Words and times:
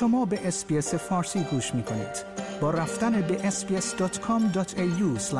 شما 0.00 0.24
به 0.24 0.48
SBS 0.48 0.94
فارسی 0.94 1.44
گوش 1.44 1.74
می 1.74 1.82
کنید. 1.82 2.24
با 2.60 2.70
رفتن 2.70 3.20
به 3.20 3.50
sbs.com.au 3.50 5.32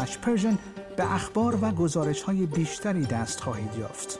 به 0.96 1.14
اخبار 1.14 1.58
و 1.64 1.70
گزارش 1.70 2.22
های 2.22 2.46
بیشتری 2.46 3.06
دست 3.06 3.40
خواهید 3.40 3.74
یافت. 3.78 4.18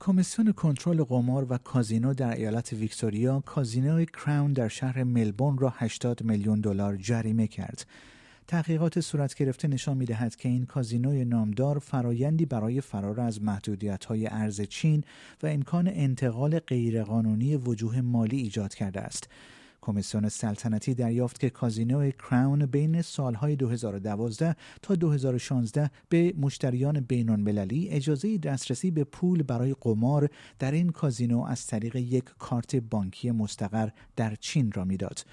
کمیسیون 0.00 0.52
کنترل 0.52 1.04
قمار 1.04 1.46
و 1.50 1.58
کازینو 1.58 2.14
در 2.14 2.34
ایالت 2.34 2.72
ویکتوریا 2.72 3.40
کازینوی 3.40 4.06
کراون 4.06 4.52
در 4.52 4.68
شهر 4.68 5.04
ملبورن 5.04 5.58
را 5.58 5.72
80 5.76 6.22
میلیون 6.22 6.60
دلار 6.60 6.96
جریمه 6.96 7.46
کرد. 7.46 7.86
تحقیقات 8.52 9.00
صورت 9.00 9.34
گرفته 9.34 9.68
نشان 9.68 9.96
می 9.96 10.04
دهد 10.04 10.36
که 10.36 10.48
این 10.48 10.66
کازینوی 10.66 11.24
نامدار 11.24 11.78
فرایندی 11.78 12.46
برای 12.46 12.80
فرار 12.80 13.20
از 13.20 13.42
محدودیت 13.42 14.04
های 14.04 14.26
ارز 14.26 14.60
چین 14.60 15.04
و 15.42 15.46
امکان 15.46 15.88
انتقال 15.88 16.58
غیرقانونی 16.58 17.56
وجوه 17.56 18.00
مالی 18.00 18.36
ایجاد 18.36 18.74
کرده 18.74 19.00
است. 19.00 19.28
کمیسیون 19.80 20.28
سلطنتی 20.28 20.94
دریافت 20.94 21.40
که 21.40 21.50
کازینو 21.50 22.10
کراون 22.10 22.66
بین 22.66 23.02
سالهای 23.02 23.56
2012 23.56 24.56
تا 24.82 24.94
2016 24.94 25.90
به 26.08 26.34
مشتریان 26.40 27.00
بین 27.00 27.30
المللی 27.30 27.88
اجازه 27.88 28.38
دسترسی 28.38 28.90
به 28.90 29.04
پول 29.04 29.42
برای 29.42 29.76
قمار 29.80 30.30
در 30.58 30.72
این 30.72 30.90
کازینو 30.90 31.42
از 31.44 31.66
طریق 31.66 31.96
یک 31.96 32.24
کارت 32.38 32.76
بانکی 32.76 33.30
مستقر 33.30 33.88
در 34.16 34.34
چین 34.34 34.72
را 34.72 34.84
می‌داد. 34.84 35.24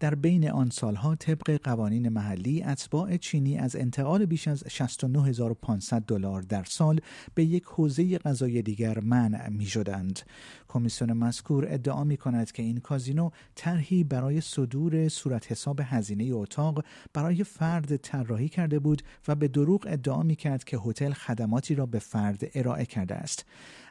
در 0.00 0.14
بین 0.14 0.50
آن 0.50 0.70
سالها 0.70 1.14
طبق 1.14 1.60
قوانین 1.62 2.08
محلی 2.08 2.62
اتباع 2.62 3.16
چینی 3.16 3.58
از 3.58 3.76
انتقال 3.76 4.26
بیش 4.26 4.48
از 4.48 4.64
69500 4.68 6.02
دلار 6.02 6.42
در 6.42 6.64
سال 6.64 7.00
به 7.34 7.44
یک 7.44 7.64
حوزه 7.64 8.18
قضایی 8.18 8.62
دیگر 8.62 9.00
منع 9.00 9.48
می 9.48 9.66
شدند. 9.66 10.20
کمیسیون 10.68 11.12
مذکور 11.12 11.66
ادعا 11.68 12.04
می 12.04 12.16
کند 12.16 12.52
که 12.52 12.62
این 12.62 12.80
کازینو 12.80 13.30
طرحی 13.54 14.04
برای 14.04 14.40
صدور 14.40 15.08
صورت 15.08 15.52
حساب 15.52 15.80
هزینه 15.84 16.34
اتاق 16.34 16.84
برای 17.12 17.44
فرد 17.44 17.96
طراحی 17.96 18.48
کرده 18.48 18.78
بود 18.78 19.02
و 19.28 19.34
به 19.34 19.48
دروغ 19.48 19.86
ادعا 19.88 20.22
می 20.22 20.36
کرد 20.36 20.64
که 20.64 20.78
هتل 20.78 21.12
خدماتی 21.12 21.74
را 21.74 21.86
به 21.86 21.98
فرد 21.98 22.50
ارائه 22.54 22.86
کرده 22.86 23.14
است. 23.14 23.44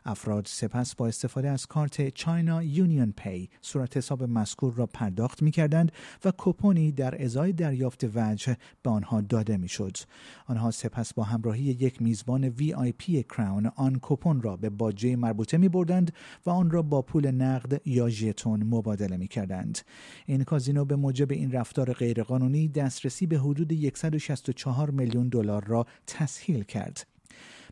افراد 0.06 0.46
سپس 0.46 0.96
با 0.96 1.08
استفاده 1.08 1.50
از 1.50 1.66
کارت 1.66 2.10
China 2.10 2.64
UnionPay 2.64 3.50
صورت 3.62 3.98
حساب 3.98 4.24
مذکور 4.24 4.74
را 4.74 4.86
پرداخت 4.86 5.42
می 5.42 5.52
کردند 5.52 5.92
و 6.26 6.32
کوپونی 6.32 6.92
در 6.92 7.24
ازای 7.24 7.54
دریافت 7.54 8.04
وجه 8.16 8.58
به 8.84 8.90
آنها 8.90 9.22
داده 9.22 9.58
می 9.58 9.68
شد. 9.68 9.98
آنها 10.46 10.72
سپس 10.72 11.14
با 11.14 11.24
همراهی 11.24 11.64
یک 11.64 12.02
میزبان 12.02 12.44
وی 12.44 12.74
آی 12.74 12.92
پی 12.92 13.24
کراون 13.24 13.72
آن 13.76 14.00
کوپون 14.00 14.42
را 14.42 14.58
به 14.58 14.70
باجه 14.70 15.16
مربوطه 15.16 15.58
می 15.58 15.70
بردند 15.70 16.14
و 16.46 16.50
آن 16.50 16.72
را 16.72 16.82
با 16.82 17.02
پول 17.02 17.32
نقد 17.32 17.88
یا 17.88 18.10
ژتون 18.10 18.64
مبادله 18.64 19.18
می 19.18 19.28
کردند. 19.28 19.80
این 20.26 20.44
کازینو 20.44 20.86
به 20.86 20.96
موجب 20.96 21.32
این 21.32 21.52
رفتار 21.52 21.94
غیرقانونی 21.94 22.68
دسترسی 22.68 23.28
به 23.28 23.40
حدود 23.40 23.74
164 23.98 24.90
میلیون 24.90 25.30
دلار 25.30 25.66
را 25.66 25.86
تسهیل 26.08 26.64
کرد. 26.64 27.08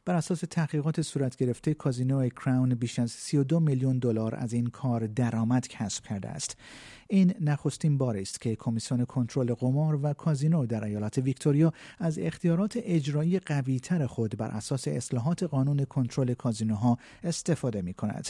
بر 0.05 0.15
اساس 0.15 0.39
تحقیقات 0.39 1.01
صورت 1.01 1.35
گرفته 1.35 1.73
کازینو 1.73 2.29
کراون 2.29 2.75
بیش 2.75 2.99
از 2.99 3.11
32 3.11 3.59
میلیون 3.59 3.99
دلار 3.99 4.35
از 4.35 4.53
این 4.53 4.67
کار 4.67 5.07
درآمد 5.07 5.67
کسب 5.67 6.03
کرده 6.03 6.29
است 6.29 6.57
این 7.07 7.33
نخستین 7.41 7.97
بار 7.97 8.17
است 8.17 8.41
که 8.41 8.55
کمیسیون 8.55 9.05
کنترل 9.05 9.53
قمار 9.53 9.99
و 10.03 10.13
کازینو 10.13 10.65
در 10.65 10.83
ایالت 10.83 11.17
ویکتوریا 11.17 11.73
از 11.99 12.19
اختیارات 12.19 12.79
اجرایی 12.81 13.39
قویتر 13.39 14.07
خود 14.07 14.37
بر 14.37 14.47
اساس 14.47 14.87
اصلاحات 14.87 15.43
قانون 15.43 15.85
کنترل 15.85 16.33
کازینوها 16.33 16.97
استفاده 17.23 17.81
می 17.81 17.93
کند 17.93 18.27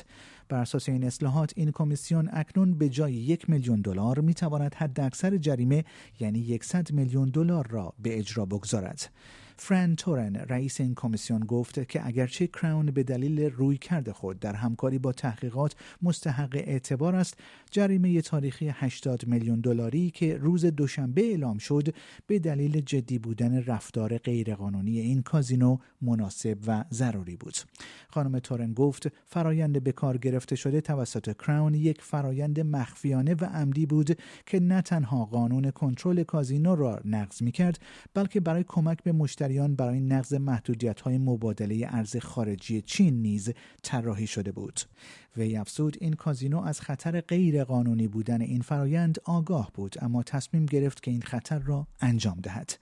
بر 0.50 0.58
اساس 0.58 0.90
این 0.90 1.04
اصلاحات 1.04 1.54
این 1.56 1.72
کمیسیون 1.72 2.30
اکنون 2.34 2.74
به 2.74 2.90
جای 2.90 3.14
یک 3.14 3.50
میلیون 3.50 3.82
دلار 3.82 4.20
می 4.20 4.34
تواند 4.34 4.76
حداکثر 4.76 5.38
جریمه 5.38 5.86
یعنی 6.20 6.60
100 6.62 6.92
میلیون 6.92 7.30
دلار 7.30 7.68
را 7.68 7.94
به 8.00 8.20
اجرا 8.20 8.46
بگذارد. 8.46 9.10
فران 9.58 9.96
تورن 9.96 10.36
رئیس 10.36 10.82
این 10.82 10.96
کمیسیون 10.96 11.40
گفت 11.40 11.90
که 11.90 12.08
اگرچه 12.08 12.48
کراون 12.48 12.86
به 12.86 13.04
دلیل 13.04 13.40
روی 13.40 13.78
کرده 13.78 14.14
خود 14.14 14.40
در 14.40 14.56
همکاری 14.56 14.98
با 14.98 15.12
تحقیقات 15.12 15.76
مستحق 16.02 16.56
اعتبار 16.56 17.16
است 17.16 17.38
جریمه 17.72 18.22
تاریخی 18.22 18.65
80 18.74 19.28
میلیون 19.28 19.60
دلاری 19.60 20.10
که 20.10 20.38
روز 20.38 20.66
دوشنبه 20.66 21.22
اعلام 21.22 21.58
شد 21.58 21.96
به 22.28 22.40
دلیل 22.40 22.82
جدی 22.82 23.20
بودن 23.20 23.64
رفتار 23.64 24.18
غیرقانونی 24.18 25.00
این 25.00 25.22
کازینو 25.22 25.78
مناسب 26.02 26.58
و 26.68 26.84
ضروری 26.92 27.36
بود. 27.36 27.56
خانم 28.10 28.40
تورن 28.40 28.74
گفت 28.74 29.12
فرایند 29.26 29.84
به 29.84 29.92
کار 29.92 30.18
گرفته 30.18 30.56
شده 30.56 30.82
توسط 30.82 31.38
کراون 31.38 31.74
یک 31.74 32.02
فرایند 32.02 32.60
مخفیانه 32.60 33.34
و 33.34 33.46
عمدی 33.46 33.86
بود 33.86 34.18
که 34.46 34.60
نه 34.60 34.82
تنها 34.82 35.26
قانون 35.26 35.72
کنترل 35.72 36.24
کازینو 36.24 36.76
را 36.76 37.02
نقض 37.06 37.42
می 37.42 37.52
کرد 37.52 37.80
بلکه 38.14 38.40
برای 38.40 38.64
کمک 38.68 39.04
به 39.04 39.12
مشتریان 39.12 39.76
برای 39.76 40.00
نقض 40.00 40.34
محدودیت 40.34 41.02
های 41.02 41.18
مبادله 41.18 41.88
ارز 41.90 42.18
خارجی 42.18 42.82
چین 42.82 43.22
نیز 43.22 43.54
طراحی 43.84 44.28
شده 44.28 44.52
بود. 44.52 44.80
وی 45.38 45.58
افزود 45.58 45.98
این 46.02 46.14
کازینو 46.14 46.62
از 46.62 46.82
خطر 46.82 47.22
غیر 47.22 47.64
قانونی 47.64 48.08
بودن 48.08 48.42
این 48.56 48.62
فرایند 48.62 49.18
آگاه 49.24 49.72
بود 49.74 49.96
اما 50.02 50.24
تصمیم 50.24 50.66
گرفت 50.66 51.04
که 51.04 51.12
این 51.12 51.22
خطر 51.22 51.60
را 51.60 51.88
انجام 52.02 52.40
دهد 52.44 52.78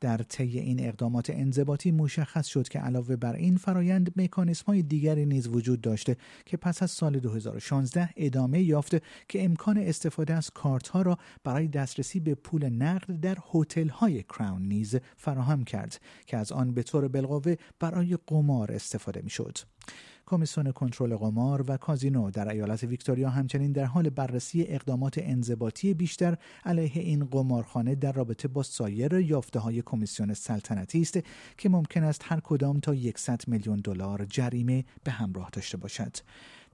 در 0.00 0.18
طی 0.18 0.58
این 0.58 0.86
اقدامات 0.86 1.30
انضباطی 1.30 1.90
مشخص 1.90 2.46
شد 2.46 2.68
که 2.68 2.78
علاوه 2.78 3.16
بر 3.16 3.34
این 3.34 3.56
فرایند 3.56 4.12
مکانیسم 4.16 4.64
های 4.66 4.82
دیگری 4.82 5.26
نیز 5.26 5.48
وجود 5.48 5.80
داشته 5.80 6.16
که 6.46 6.56
پس 6.56 6.82
از 6.82 6.90
سال 6.90 7.18
2016 7.18 8.10
ادامه 8.16 8.62
یافته 8.62 9.00
که 9.28 9.44
امکان 9.44 9.78
استفاده 9.78 10.34
از 10.34 10.50
کارت 10.50 10.88
ها 10.88 11.02
را 11.02 11.18
برای 11.44 11.68
دسترسی 11.68 12.20
به 12.20 12.34
پول 12.34 12.68
نقد 12.68 13.20
در 13.20 13.38
هتل 13.54 13.88
های 13.88 14.22
کراون 14.22 14.62
نیز 14.62 14.96
فراهم 15.16 15.64
کرد 15.64 16.00
که 16.26 16.36
از 16.36 16.52
آن 16.52 16.74
به 16.74 16.82
طور 16.82 17.08
بالقوه 17.08 17.54
برای 17.80 18.18
قمار 18.26 18.72
استفاده 18.72 19.20
می 19.22 19.30
شد. 19.30 19.58
کمیسیون 20.32 20.72
کنترل 20.72 21.16
قمار 21.16 21.64
و 21.68 21.76
کازینو 21.76 22.30
در 22.30 22.48
ایالت 22.48 22.84
ویکتوریا 22.84 23.30
همچنین 23.30 23.72
در 23.72 23.84
حال 23.84 24.10
بررسی 24.10 24.62
اقدامات 24.62 25.14
انضباطی 25.18 25.94
بیشتر 25.94 26.36
علیه 26.64 27.02
این 27.02 27.24
قمارخانه 27.24 27.94
در 27.94 28.12
رابطه 28.12 28.48
با 28.48 28.62
سایر 28.62 29.14
یافته 29.14 29.58
های 29.58 29.82
کمیسیون 29.82 30.34
سلطنتی 30.34 31.00
است 31.00 31.18
که 31.58 31.68
ممکن 31.68 32.04
است 32.04 32.22
هر 32.24 32.40
کدام 32.40 32.80
تا 32.80 32.94
100 33.16 33.42
میلیون 33.46 33.80
دلار 33.80 34.24
جریمه 34.24 34.84
به 35.04 35.10
همراه 35.10 35.50
داشته 35.52 35.76
باشد 35.76 36.16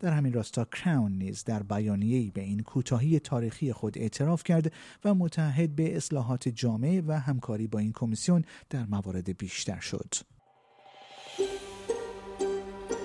در 0.00 0.12
همین 0.12 0.32
راستا 0.32 0.64
کراون 0.64 1.12
نیز 1.12 1.44
در 1.44 1.62
بیانیه‌ای 1.62 2.30
به 2.30 2.40
این 2.40 2.60
کوتاهی 2.60 3.18
تاریخی 3.18 3.72
خود 3.72 3.98
اعتراف 3.98 4.44
کرد 4.44 4.72
و 5.04 5.14
متعهد 5.14 5.76
به 5.76 5.96
اصلاحات 5.96 6.48
جامع 6.48 7.02
و 7.06 7.20
همکاری 7.20 7.66
با 7.66 7.78
این 7.78 7.92
کمیسیون 7.92 8.44
در 8.70 8.86
موارد 8.86 9.38
بیشتر 9.38 9.80
شد. 9.80 10.14